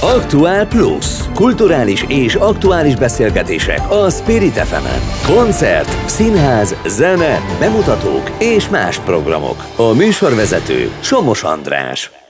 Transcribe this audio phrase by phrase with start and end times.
[0.00, 1.06] Aktuál Plus.
[1.34, 4.86] Kulturális és aktuális beszélgetések a Spirit fm
[5.32, 9.64] Koncert, színház, zene, bemutatók és más programok.
[9.76, 12.23] A műsorvezető Somos András.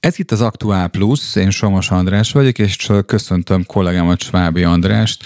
[0.00, 5.24] Ez itt az Aktuál Plus, én Somos András vagyok, és köszöntöm kollégámat Svábi Andrást,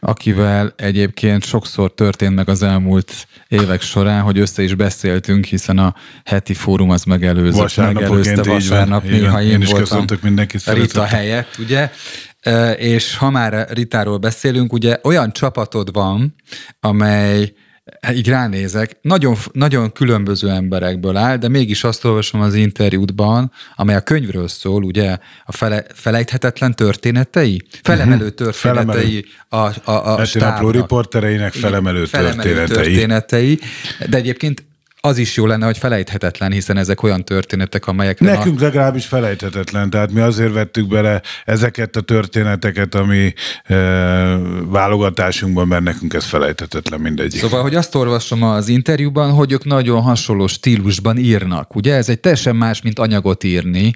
[0.00, 5.94] akivel egyébként sokszor történt meg az elmúlt évek során, hogy össze is beszéltünk, hiszen a
[6.24, 11.90] heti fórum az megelőzött, megelőzte vasárnap, néha én, én is voltam mindenkit Rita helyett, ugye?
[12.76, 16.34] És ha már Ritáról beszélünk, ugye olyan csapatod van,
[16.80, 17.52] amely
[18.12, 24.00] így ránézek, nagyon, nagyon különböző emberekből áll, de mégis azt olvasom az interjútban, amely a
[24.00, 28.34] könyvről szól, ugye a fele, felejthetetlen történetei, felemelő mhm.
[28.34, 30.72] történetei a, a, a, a stábnak.
[30.72, 32.84] riportereinek felemelő, felemelő történetei.
[32.84, 33.58] történetei.
[34.08, 34.66] De egyébként
[35.00, 38.20] az is jó lenne, hogy felejthetetlen, hiszen ezek olyan történetek, amelyek...
[38.20, 38.64] Nekünk a...
[38.64, 43.32] legalábbis felejthetetlen, tehát mi azért vettük bele ezeket a történeteket, ami
[43.64, 43.76] e,
[44.64, 47.40] válogatásunkban, mert nekünk ez felejthetetlen mindegyik.
[47.40, 51.94] Szóval, hogy azt olvasom az interjúban, hogy ők nagyon hasonló stílusban írnak, ugye?
[51.94, 53.92] Ez egy teljesen más, mint anyagot írni.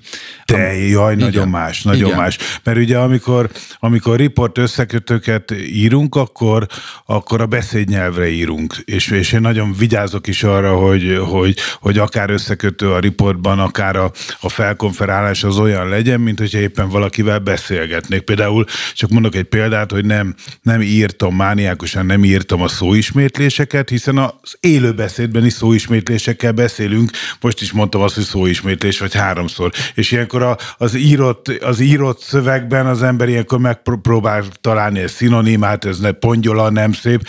[0.47, 1.25] De jaj, Igen.
[1.25, 2.19] nagyon más, nagyon Igen.
[2.19, 2.39] más.
[2.65, 6.67] Mert ugye amikor, amikor riport összekötőket írunk, akkor,
[7.07, 11.99] akkor a beszédnyelvre írunk, és, és én nagyon vigyázok is arra, hogy hogy, hogy, hogy
[11.99, 17.39] akár összekötő a riportban, akár a, a felkonferálás az olyan legyen, mint hogyha éppen valakivel
[17.39, 18.21] beszélgetnék.
[18.23, 24.19] Például csak mondok egy példát, hogy nem, nem írtam, mániákusan nem írtam a szóismétléseket, hiszen
[24.19, 27.11] az élőbeszédben is szóismétlésekkel beszélünk.
[27.41, 29.73] Most is mondtam azt, hogy szóismétlés, vagy háromszor.
[29.95, 35.85] És ilyenkor a, az, írott, az írott szövegben az ember ilyenkor megpróbál találni egy szinonimát,
[35.85, 37.27] ez ne pongyola, nem szép.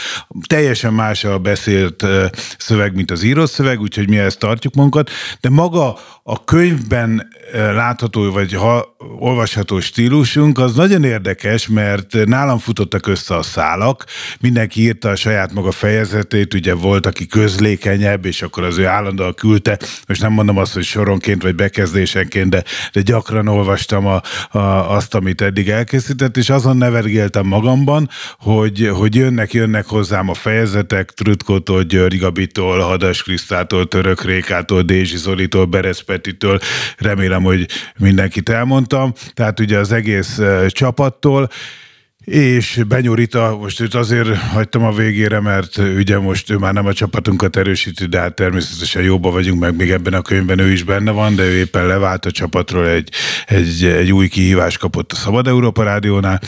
[0.48, 2.06] Teljesen más a beszélt
[2.58, 5.10] szöveg, mint az írott szöveg, úgyhogy mi ezt tartjuk magunkat,
[5.42, 12.58] de maga a könyvben eh, látható vagy ha, olvasható stílusunk az nagyon érdekes, mert nálam
[12.58, 14.06] futottak össze a szálak,
[14.40, 19.34] mindenki írta a saját maga fejezetét, ugye volt, aki közlékenyebb, és akkor az ő állandóan
[19.34, 24.22] küldte, most nem mondom azt, hogy soronként vagy bekezdésenként, de, de gyakran olvastam a,
[24.58, 24.60] a,
[24.96, 28.10] azt, amit eddig elkészített, és azon nevergéltem magamban,
[28.40, 35.18] hogy, hogy jönnek, jönnek hozzám a fejezetek, Trutkótól, György Gabitól, Hadas Krisztától, Török Rékától, Dézsi
[35.18, 36.60] Zolitól, Beresz Petitől,
[36.98, 37.66] remélem, hogy
[37.98, 41.50] mindenkit elmondtam, tehát ugye az egész csapattól,
[42.26, 46.94] és Benyorita, most őt azért hagytam a végére, mert ugye most ő már nem a
[46.94, 51.12] csapatunkat erősíti, de hát természetesen jóba vagyunk, meg még ebben a könyvben ő is benne
[51.12, 53.10] van, de ő éppen levált a csapatról, egy,
[53.46, 56.42] egy, egy új kihívást kapott a Szabad Európa Rádiónál.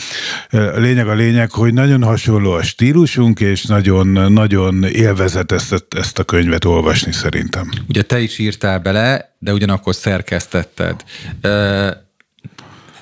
[0.76, 6.24] Lényeg a lényeg, hogy nagyon hasonló a stílusunk, és nagyon, nagyon élvezett ezt, ezt a
[6.24, 7.70] könyvet olvasni szerintem.
[7.88, 11.04] Ugye te is írtál bele, de ugyanakkor szerkesztetted.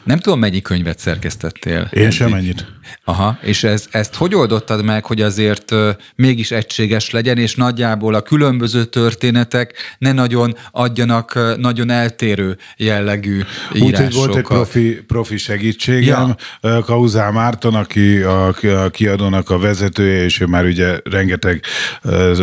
[0.04, 1.88] Nem tudom, mennyi könyvet szerkesztettél.
[1.92, 2.66] Én sem ennyit.
[3.04, 5.74] Aha, és ez, ezt hogy oldottad meg, hogy azért
[6.16, 13.40] mégis egységes legyen, és nagyjából a különböző történetek ne nagyon adjanak nagyon eltérő jellegű
[13.72, 13.82] írásokat?
[13.82, 16.82] Úgyhogy volt egy profi, profi segítségem, ja.
[16.82, 18.46] Kauzál Márton, aki a,
[18.84, 21.62] a kiadónak a vezetője, és ő már ugye rengeteg,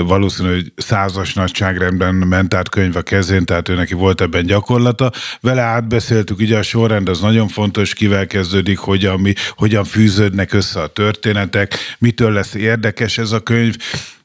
[0.06, 5.12] valószínű, hogy százas nagyságrendben ment át könyv a kezén, tehát ő neki volt ebben gyakorlata.
[5.42, 10.82] Vele átbeszéltük, ugye a sorrend az nagyon fontos, kivel kezdődik, hogyan, mi, hogyan fűződnek össze
[10.82, 13.76] a történetek, mitől lesz érdekes ez a könyv.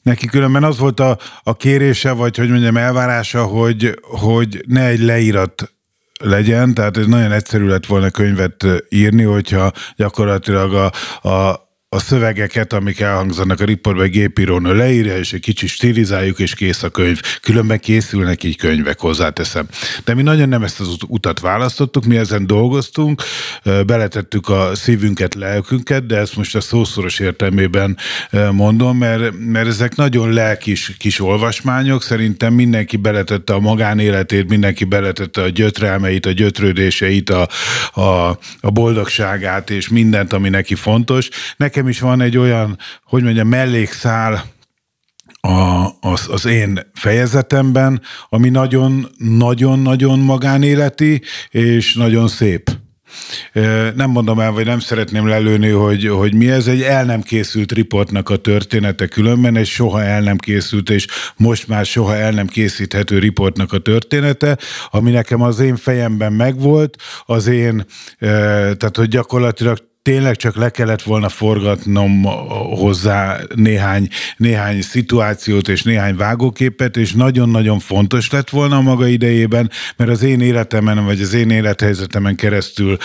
[0.03, 5.00] Neki különben az volt a, a kérése, vagy hogy mondjam, elvárása, hogy, hogy ne egy
[5.00, 5.72] leírat
[6.21, 10.93] legyen, tehát ez nagyon egyszerű lett volna könyvet írni, hogyha gyakorlatilag a,
[11.28, 11.66] a
[11.96, 16.88] a szövegeket, amik elhangzanak a riportban, gépírónő leírja, és egy kicsit stilizáljuk, és kész a
[16.88, 17.20] könyv.
[17.40, 19.66] Különben készülnek így könyvek, hozzáteszem.
[20.04, 23.22] De mi nagyon nem ezt az utat választottuk, mi ezen dolgoztunk,
[23.86, 27.96] beletettük a szívünket, lelkünket, de ezt most a szószoros értelmében
[28.52, 35.42] mondom, mert, mert ezek nagyon lelkis kis olvasmányok, szerintem mindenki beletette a magánéletét, mindenki beletette
[35.42, 37.48] a gyötrelmeit, a gyötrődéseit, a,
[38.00, 41.28] a, a boldogságát, és mindent, ami neki fontos.
[41.56, 44.44] Nekem nekem is van egy olyan, hogy mondjam, mellékszál
[45.41, 52.71] a, az, az én fejezetemben, ami nagyon-nagyon-nagyon magánéleti, és nagyon szép.
[53.94, 56.66] Nem mondom el, vagy nem szeretném lelőni, hogy, hogy mi ez.
[56.66, 61.06] Egy el nem készült riportnak a története különben, egy soha el nem készült, és
[61.36, 64.59] most már soha el nem készíthető riportnak a története,
[64.91, 66.97] ami nekem az én fejemben megvolt,
[67.27, 67.86] az én,
[68.18, 72.22] tehát hogy gyakorlatilag tényleg csak le kellett volna forgatnom
[72.76, 79.70] hozzá néhány, néhány szituációt és néhány vágóképet, és nagyon-nagyon fontos lett volna a maga idejében,
[79.97, 82.97] mert az én életemen, vagy az én élethelyzetemen keresztül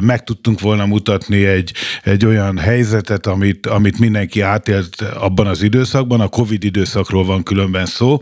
[0.00, 1.72] meg tudtunk volna mutatni egy,
[2.02, 7.86] egy olyan helyzetet, amit, amit mindenki átélt abban az időszakban, a Covid időszakról van különben
[7.86, 8.20] szó.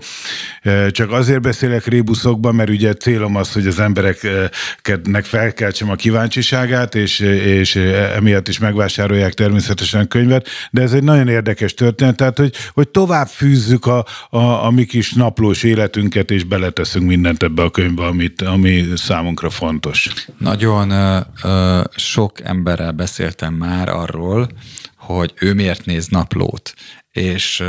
[0.91, 7.19] Csak azért beszélek rébuszokban, mert ugye célom az, hogy az embereknek felkeltsem a kíváncsiságát, és,
[7.19, 7.79] és
[8.17, 13.27] emiatt is megvásárolják természetesen könyvet, de ez egy nagyon érdekes történet, tehát hogy, hogy tovább
[13.27, 18.43] fűzzük a, a, a mi kis naplós életünket, és beleteszünk mindent ebbe a könyvbe, amit,
[18.43, 20.09] ami számunkra fontos.
[20.39, 24.49] Nagyon ö, ö, sok emberrel beszéltem már arról,
[24.97, 26.75] hogy ő miért néz naplót.
[27.17, 27.63] És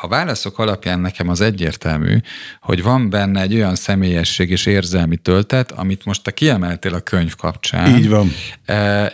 [0.00, 2.16] a válaszok alapján nekem az egyértelmű,
[2.60, 7.34] hogy van benne egy olyan személyesség és érzelmi töltet, amit most te kiemeltél a könyv
[7.34, 7.96] kapcsán.
[7.96, 8.32] Így van.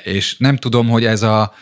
[0.05, 1.52] És nem tudom, hogy ez a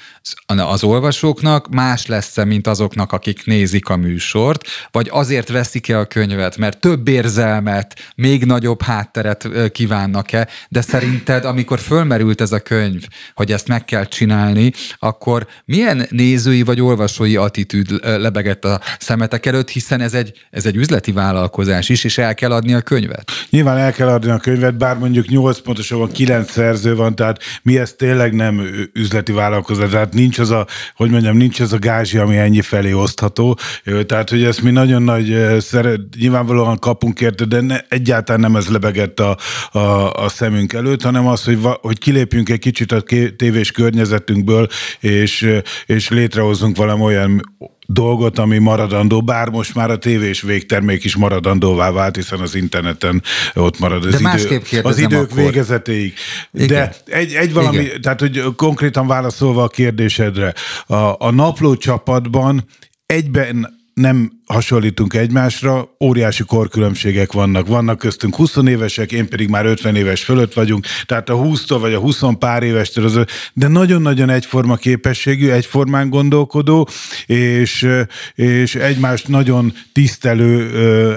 [0.47, 6.57] az olvasóknak más lesz-e, mint azoknak, akik nézik a műsort, vagy azért veszik-e a könyvet,
[6.57, 13.03] mert több érzelmet, még nagyobb hátteret kívánnak-e, de szerinted, amikor fölmerült ez a könyv,
[13.35, 19.69] hogy ezt meg kell csinálni, akkor milyen nézői vagy olvasói attitűd lebegett a szemetek előtt,
[19.69, 23.31] hiszen ez egy, ez egy üzleti vállalkozás is, és el kell adni a könyvet?
[23.51, 27.79] Nyilván el kell adni a könyvet, bár mondjuk 8 pontosabban 9 szerző van, tehát mi
[27.79, 28.62] ez tényleg nem
[28.93, 30.67] üzleti vállalkozás, tehát nincs az a,
[30.97, 33.59] hogy mondjam, nincs az a gázsi, ami ennyi felé osztható.
[34.06, 38.69] Tehát, hogy ezt mi nagyon nagy szeret, nyilvánvalóan kapunk érte, de ne, egyáltalán nem ez
[38.69, 39.37] lebegett a,
[39.73, 43.03] a, a szemünk előtt, hanem az, hogy, hogy kilépjünk egy kicsit a
[43.37, 44.69] tévés környezetünkből,
[45.01, 45.51] és,
[45.87, 47.41] és létrehozzunk valami olyan
[47.87, 53.23] dolgot, ami maradandó, bár most már a tévés végtermék is maradandóvá vált, hiszen az interneten
[53.55, 55.43] ott marad az, De idő, az idők akkor.
[55.43, 56.15] végezetéig.
[56.53, 56.67] Igen.
[56.67, 58.01] De egy, egy valami, Igen.
[58.01, 60.55] tehát hogy konkrétan válaszolva a kérdésedre,
[60.87, 62.65] a, a napló csapatban
[63.07, 67.67] egyben nem hasonlítunk egymásra, óriási korkülönbségek vannak.
[67.67, 71.94] Vannak köztünk 20 évesek, én pedig már 50 éves fölött vagyunk, tehát a 20-tól vagy
[71.94, 76.88] a 20 pár évestől, az, de nagyon-nagyon egyforma képességű, egyformán gondolkodó,
[77.26, 77.88] és,
[78.35, 80.73] és egymást nagyon tisztelő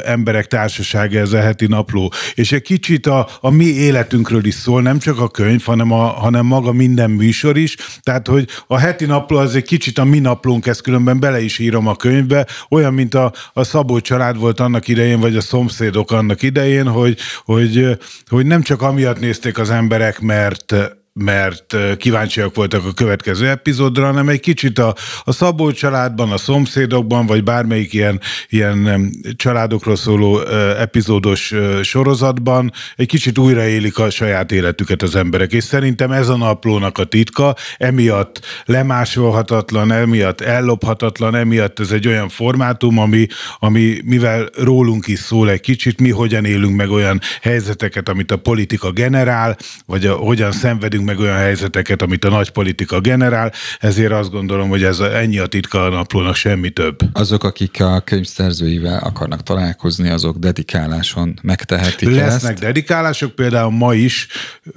[0.06, 2.12] emberek társasága ez a heti napló.
[2.34, 6.04] És egy kicsit a, a mi életünkről is szól, nem csak a könyv, hanem, a,
[6.06, 10.20] hanem maga minden műsor is, tehát hogy a heti napló az egy kicsit a mi
[10.20, 14.60] naplónk, ezt különben bele is írom a könyvbe, olyan, mint a, a Szabó család volt
[14.60, 17.98] annak idején, vagy a szomszédok annak idején, hogy, hogy,
[18.28, 20.76] hogy nem csak amiatt nézték az emberek, mert
[21.18, 27.26] mert kíváncsiak voltak a következő epizódra, hanem egy kicsit a, a Szabó családban, a szomszédokban,
[27.26, 28.20] vagy bármelyik ilyen,
[28.50, 30.40] ilyen családokról szóló
[30.80, 35.52] epizódos sorozatban egy kicsit újraélik a saját életüket az emberek.
[35.52, 42.30] És szerintem ez a naplónak a titka, emiatt lemásolhatatlan, emiatt ellophatatlan, emiatt ez egy olyan
[42.30, 43.28] formátum, ami,
[43.60, 48.38] ami mivel rólunk is szól egy kicsit, mi hogyan élünk meg olyan helyzeteket, amit a
[48.38, 54.12] politika generál, vagy a, hogyan szenvedünk meg olyan helyzeteket, amit a nagy politika generál, ezért
[54.12, 57.00] azt gondolom, hogy ez ennyi a titka a naplónak, semmi több.
[57.14, 62.62] Azok, akik a könyv szerzőivel akarnak találkozni, azok dedikáláson megtehetik Lesznek ezt.
[62.62, 64.28] dedikálások, például ma is,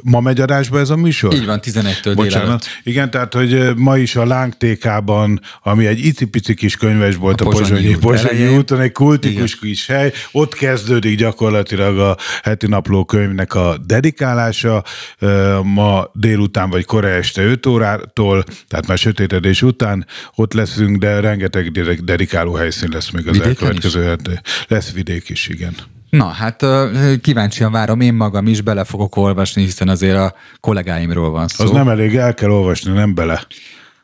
[0.02, 1.34] ma megy adásba ez a műsor?
[1.34, 2.66] Így van, 11-től délelőtt.
[2.82, 7.48] Igen, tehát, hogy ma is a Lángtékában, ami egy icipici kis könyves volt a, a
[7.48, 9.58] Pozsonyi, Pozsonyi úton, egy kultikus Igen.
[9.60, 14.84] kis hely, ott kezdődik gyakorlatilag a heti napló könyvnek a dedikálása.
[15.62, 21.70] Ma délután vagy kora este 5 órától, tehát már sötétedés után ott leszünk, de rengeteg
[22.04, 25.74] dedikáló helyszín lesz még az Vidéken elkövetkező hát Lesz vidék is, igen.
[26.10, 26.64] Na, hát
[27.20, 31.64] kíváncsian várom, én magam is bele fogok olvasni, hiszen azért a kollégáimról van szó.
[31.64, 33.46] Az nem elég, el kell olvasni, nem bele.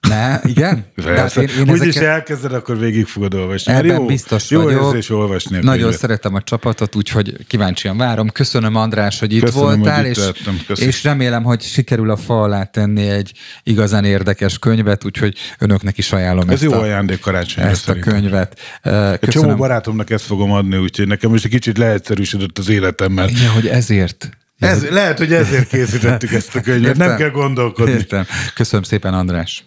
[0.08, 0.86] Ne, igen?
[0.94, 1.40] Persze.
[1.40, 2.08] Én, én Úgyis ezeket...
[2.08, 3.72] elkezded, akkor végig fogod olvasni.
[3.72, 4.84] Ebben jó, biztos jó vagyok.
[4.84, 5.58] érzés olvasni.
[5.60, 5.98] Nagyon könyvet.
[5.98, 8.28] szeretem a csapatot, úgyhogy kíváncsian várom.
[8.30, 12.42] Köszönöm András, hogy itt Köszönöm, voltál, hogy itt és, és remélem, hogy sikerül a fa
[12.42, 13.32] alá tenni egy
[13.62, 18.12] igazán érdekes könyvet, úgyhogy önöknek is ajánlom Ez ezt jó a, ajándék karácsonyra ezt szerintem.
[18.12, 18.60] a könyvet.
[18.82, 19.18] Köszönöm.
[19.20, 23.28] Egy csomó barátomnak ezt fogom adni, úgyhogy nekem most egy kicsit leegyszerűsödött az életemmel.
[23.28, 27.08] Igen, hogy ezért ez, lehet, hogy ezért készítettük ezt a könyvet, Értem.
[27.08, 27.92] nem kell gondolkodni.
[27.92, 28.26] Értem.
[28.54, 29.64] Köszönöm szépen, András.